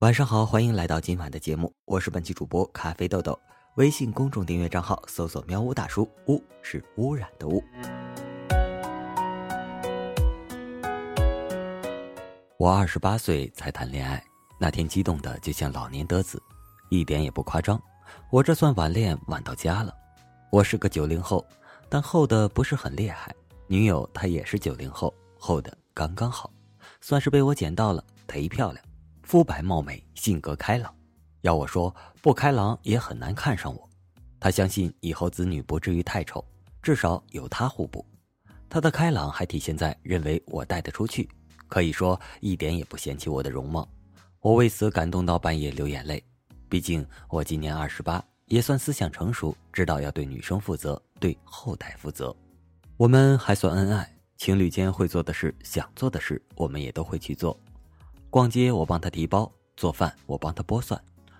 [0.00, 3.38] 晚上好，欢迎来到今晚的节目，我是本期主播咖啡豆豆。
[3.76, 7.64] 微信公众订阅账号搜索“喵呜大叔”，污是污染的污。
[12.58, 14.22] 我二十八岁才谈恋爱，
[14.60, 16.42] 那天激动的就像老年得子，
[16.90, 17.80] 一点也不夸张。
[18.28, 19.94] 我这算晚恋晚到家了。
[20.52, 21.42] 我是个九零后，
[21.88, 23.34] 但厚的不是很厉害。
[23.66, 26.50] 女友她也是九零后，厚的刚刚好，
[27.00, 28.85] 算是被我捡到了，忒漂亮。
[29.26, 30.94] 肤白貌美，性格开朗，
[31.40, 31.92] 要我说
[32.22, 33.90] 不开朗也很难看上我。
[34.38, 36.42] 他相信以后子女不至于太丑，
[36.80, 38.06] 至少有他互补。
[38.68, 41.28] 他的开朗还体现在认为我带得出去，
[41.66, 43.88] 可以说一点也不嫌弃我的容貌。
[44.38, 46.22] 我为此感动到半夜流眼泪。
[46.68, 52.32] 毕竟我今年二十八，也算思想成熟，知道要对女生负责，对后代负责。
[52.96, 57.58] 我们还算恩爱，情侣间会做的事、想做的事，我们也都会去做。
[58.36, 60.94] 逛街，我帮他提包；做饭，我帮他剥蒜；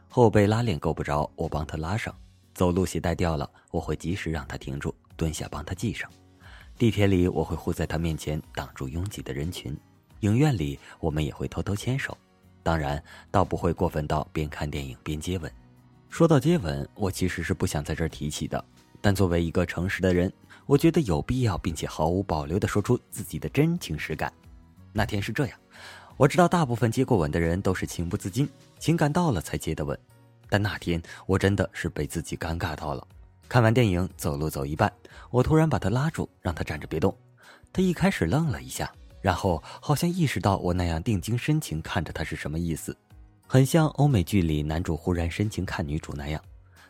[0.09, 2.11] 后背拉链够不着，我帮他拉上；
[2.55, 6.09] 走路鞋带掉了，我会及时让他停住，蹲下帮他系上；
[6.79, 9.75] 地铁里，我会护在他面前，挡住拥挤的人群；
[10.21, 12.17] 影院里，我们也会偷偷牵手。
[12.63, 15.53] 当然，倒不会过分到边看电影边接吻。
[16.09, 18.65] 说到接吻，我其实是不想在这儿提起的，
[19.03, 20.33] 但作为一个诚实的人，
[20.65, 24.33] 我觉得有必要并且毫无保留地说出自己的真情实感。
[24.95, 25.59] 那天是这样。
[26.19, 29.99] 我知道大部分接过吻的人都是情不自禁，情感到了才接的吻，
[30.49, 33.07] 但那天我真的是被自己尴尬到了。
[33.51, 34.91] 看完电影，走路走一半，
[35.31, 37.15] 我突然把他拉住，让他站着别动。
[37.71, 42.97] 他一开始愣了一下，然后好像意识到我那样定睛深情看着他是什么意思，
[43.47, 46.43] 很像欧美剧里男主忽然深情看女主那样，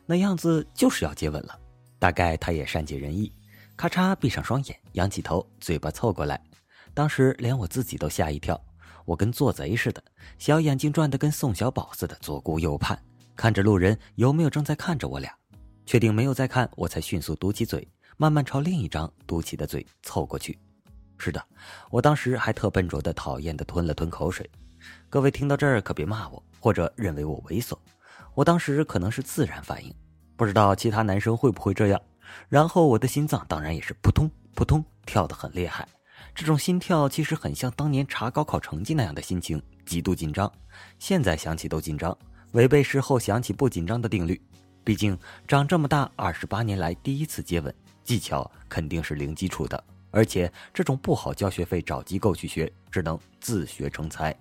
[0.07, 1.59] 那样子就是要接吻了。
[1.99, 3.33] 大概他也善解人意，
[3.77, 6.41] 咔嚓闭上双眼，仰起头，嘴巴凑过来，
[6.95, 8.59] 当时连我自己都吓一跳。
[9.07, 10.05] 我跟做贼似的，
[10.37, 12.99] 小眼睛转得跟宋小宝似的，左顾右盼，
[13.35, 15.33] 看着路人有没有正在看着我俩。
[15.87, 20.59] 确定没有在看，我才迅速嘟起嘴，慢慢朝另一张嘟起的嘴凑过去。
[21.17, 21.43] 是的，
[21.89, 24.51] 我当时还特笨拙的、讨厌的吞了吞口水。
[25.09, 27.79] 各位听到这儿可别骂我，或者认为我猥琐。
[28.35, 29.95] 我当时可能是自然反应，
[30.37, 32.03] 不知道其他男生会不会这样。
[32.49, 35.87] 然后我的心脏当然也是扑通扑通跳得很厉害。
[36.37, 40.53] 这种心跳其实很像当年查高考成绩那样的心情，极度紧张。
[40.99, 42.17] 现在想起都紧张，
[42.53, 44.39] 违背事后想起不紧张的定律。
[44.85, 47.75] 毕竟长这么大二十八年来第一次接吻，
[48.05, 54.37] 技巧肯定是零基础的，而且这种不好交学费找机构去学，只能自学成才。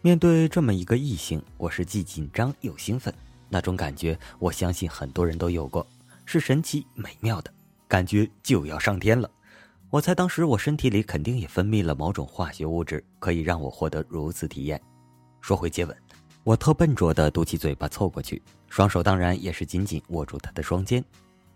[0.00, 3.12] 面对这么一个异性，我是既紧张又兴奋。
[3.48, 5.86] 那种感觉，我相信很多人都有过，
[6.24, 7.52] 是神奇美妙的
[7.88, 9.30] 感觉，就要上天了。
[9.90, 14.80] 我猜当时我身体里肯定也分泌了某种化学物质，可以让我获得如此体验。
[15.40, 15.96] 说回接吻，
[16.42, 21.02] 我特笨拙的嘟起嘴巴凑过去，双手当然也是紧紧握住他的双肩。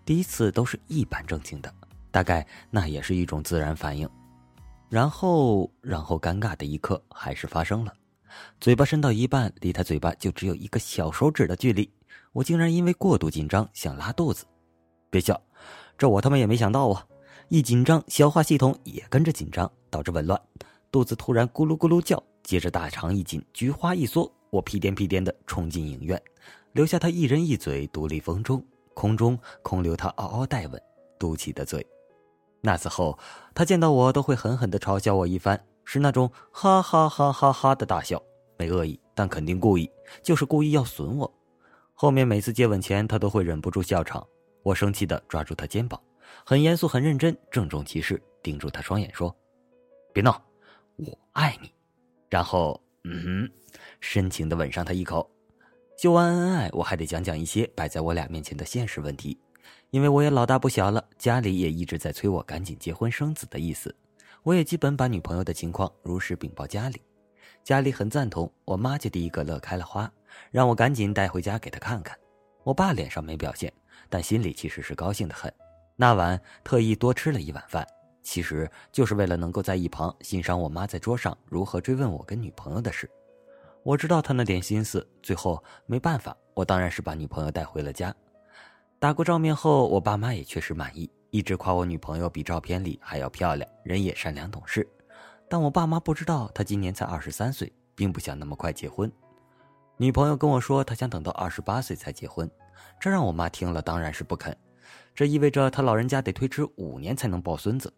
[0.05, 1.75] 第一次都是一本正经的，
[2.13, 4.09] 大概那也是一种自然反应。
[4.89, 7.93] 然后，然后尴尬的一刻还是发生了。
[8.61, 11.91] 嘴巴伸到一半，离他嘴巴就只有一个小手指的距离，
[12.33, 14.45] 我竟然因为过度紧张想拉肚子。
[15.11, 15.41] 别笑，
[15.99, 17.07] 这我他妈也没想到啊！
[17.49, 20.41] 一紧张，消化系统也跟着紧张，导致紊乱，
[20.93, 26.21] 肚子突然咕噜咕噜叫，接着大肠一紧，菊花一缩，我屁颠屁颠的冲进影院，
[26.73, 28.65] 留下他一人一嘴独立风中，
[28.95, 30.81] 空中空留他嗷嗷待吻，
[31.19, 31.85] 嘟起的嘴。
[32.61, 33.19] 那次后，
[33.55, 35.61] 他见到我都会狠狠地嘲笑我一番。
[35.93, 38.23] 是那种哈哈哈哈哈的大笑，
[38.57, 39.91] 没恶意，但肯定故意，
[40.23, 41.29] 就是故意要损我。
[41.95, 44.25] 后面每次接吻前，他都会忍不住笑场。
[44.63, 46.01] 我生气的抓住他肩膀，
[46.47, 49.35] 很严肃、很认真、郑重其事，盯住他双眼说
[50.15, 50.41] ：“别闹，
[50.95, 51.69] 我爱你。”
[52.31, 53.51] 然后，嗯哼，
[53.99, 55.29] 深情的吻上他一口。
[55.97, 59.37] 秀完恩爱，我还得讲讲一些摆在我俩面前的现实问题，
[59.91, 63.93] 因为我也老大不小了，家里也一直在催我赶紧结婚生子的意思。
[64.43, 67.03] 我也基本把女朋友的情况如实禀报家里，
[67.63, 68.51] 家里很赞同。
[68.65, 70.11] 我妈就第一个乐开了花，
[70.51, 72.17] 让我赶紧带回家给她看看。
[72.63, 73.71] 我爸脸上没表现，
[74.09, 75.53] 但心里其实是高兴的很。
[75.95, 77.87] 那晚特意多吃了一碗饭，
[78.23, 83.09] 其实就是为了能够在一旁欣赏我妈在桌上如何追问我跟女朋友的事。
[83.83, 88.15] 我知道他那点心思，最后没办法，我当然是把女朋友带回了家。
[88.99, 91.11] 打过照面后，我爸妈也确实满意。
[91.31, 94.87] 一直夸我女朋友比照片里还要漂亮，人也善良懂事。
[95.49, 99.11] 但我爸妈不知道，她今年才二十三岁，并不想那么快结婚。
[99.97, 102.51] 女朋友跟我说，她想等到二十八岁才结婚，
[102.99, 104.57] 这让我妈听了当然是不肯。
[105.15, 107.93] 这意味着她老人家得推迟五年才能抱孙子。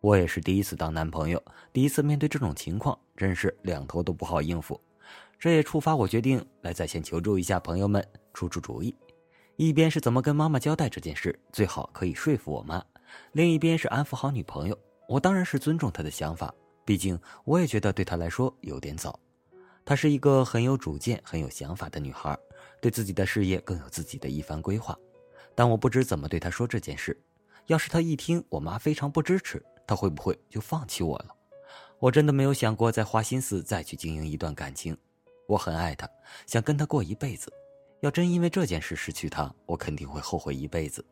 [0.00, 1.42] 我也是第一次当男朋友，
[1.72, 4.80] 第一次面对这种情况，真是两头都不好应付。
[5.38, 8.02] 这也触发我决定来在线求助一下朋友们，
[8.32, 8.94] 出出主意。
[9.68, 12.80] 一边是怎么跟妈妈交代这件事，最好可以说服我妈；
[13.30, 14.76] 另一边是安抚好女朋友。
[15.08, 16.52] 我当然是尊重她的想法，
[16.84, 19.16] 毕竟我也觉得对她来说有点早。
[19.84, 22.36] 她是一个很有主见、很有想法的女孩，
[22.80, 24.98] 对自己的事业更有自己的一番规划。
[25.54, 27.16] 但我不知怎么对她说这件事。
[27.66, 31.28] 要是她一听我妈非常不支持，她会不会就放弃我了？
[32.00, 34.96] 我真的没有想过再花心思再去经营一段感情。
[35.46, 36.08] 我很爱她，
[36.48, 37.52] 想跟她过一辈子。
[38.02, 41.04] 要真因为这件事失去她，我肯定会后悔一辈子。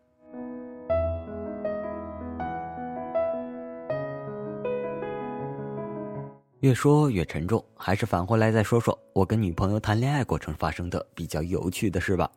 [6.58, 12.28] 越说越沉重，还是返回来再说说我跟女朋友谈恋爱过程发生的比较有趣的事吧。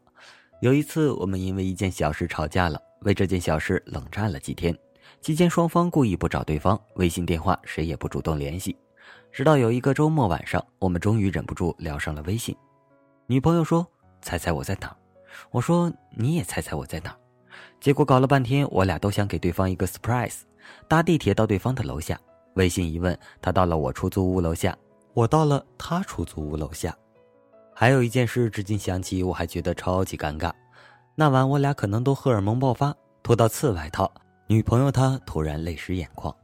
[0.62, 4.78] 有一次，我们因为一件小事吵架了，为这件小事冷战了几天。
[5.20, 8.78] 期间，双方故意不找对方，微信电话谁也不主动联系。
[9.32, 12.56] 直到有一个周末晚上，我们终于忍不住聊上了微信。
[13.26, 13.86] 女朋友说
[14.24, 14.98] ：“猜猜我在哪儿？”
[15.52, 17.18] 我说：“你也猜猜我在哪儿？”
[17.80, 20.40] 结果搞了半天，我俩都想给对方一个 surprise，
[20.88, 22.20] 搭地铁到对方的楼下。
[22.56, 24.78] 微信一问，他到了我出租屋楼下，
[25.14, 26.96] 我到了他出租屋楼下。
[27.76, 30.52] 还有一件事，至今想起我还觉得超级尴尬。
[31.16, 34.12] 那晚我俩可能都荷尔蒙爆发，脱到次外套，
[34.48, 36.36] 女朋友她突然泪湿眼眶。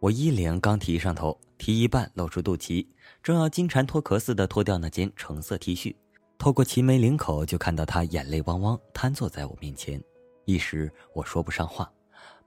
[0.00, 2.86] 我衣领刚提上头，提一半露出肚脐，
[3.22, 5.94] 正要金蝉脱壳似的脱掉那件橙色 T 恤，
[6.38, 10.00] 透过齐眉领口就看到她眼泪汪汪瘫坐在我面前，
[10.44, 11.90] 一时我说不上话。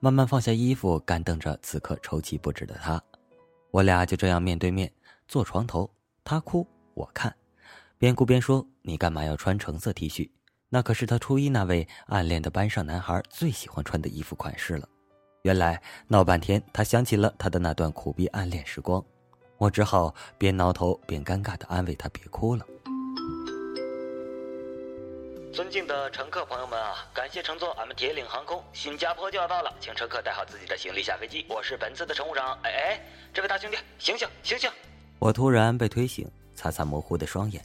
[0.00, 3.00] 慢慢放下衣服，干瞪着此刻抽泣不止的他，
[3.70, 4.90] 我俩就这样面对面
[5.28, 5.88] 坐床头，
[6.24, 7.32] 他哭我看，
[7.98, 10.28] 边哭边说：“你干嘛要穿橙色 T 恤？
[10.70, 14.88] 那可是他初一那位暗恋的班上男孩最喜欢穿的衣服款式了。”
[15.42, 19.04] 原来闹半天，他想起了他的那段苦逼暗恋时光，
[19.58, 22.66] 我只好边挠头边尴尬的安慰他别哭了。
[25.52, 31.44] 尊敬的乘客朋友们啊，感谢乘坐俺们铁岭航空，新加坡就要到了，请乘客带好自己的行李下飞机。
[31.46, 32.58] 我是本次的乘务长。
[32.62, 33.00] 哎哎，
[33.34, 34.70] 这位大兄弟，醒醒醒醒！
[35.18, 37.62] 我突然被推醒，擦擦模糊的双眼，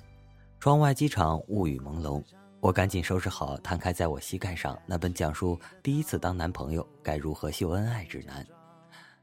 [0.60, 2.22] 窗外机场雾雨朦胧，
[2.60, 8.46] 我赶紧收拾好摊开在我膝盖上那本讲述第一次当男朋友该如何秀恩爱指南。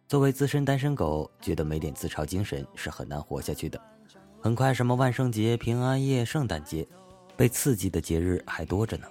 [0.08, 3.78] 作为资深单身狗，觉得没点自嘲精神是很难活下去的。
[4.40, 6.86] 很快，什么万圣节、平安夜、圣诞节。
[7.36, 9.06] 被刺激的节日还多着呢，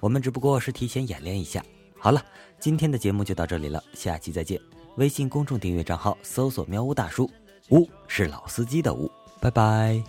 [0.00, 1.64] 我们只不过是提前演练一下。
[1.98, 2.24] 好了，
[2.60, 4.60] 今天的节目就到这里了，下期再见。
[4.96, 7.30] 微信公众订阅账号搜索“喵呜大叔”，
[7.70, 9.10] 呜是老司机的呜，
[9.40, 10.02] 拜拜。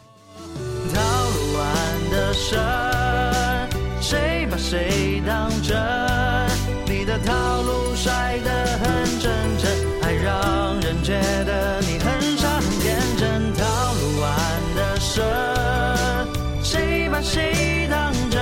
[0.93, 2.59] 套路玩的深，
[4.01, 5.96] 谁把谁当真？
[17.23, 18.41] 谁当真？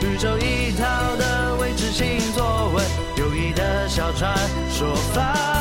[0.00, 2.84] 宇宙一套的未知性作文，
[3.16, 4.34] 友谊的小船
[4.70, 5.57] 说翻。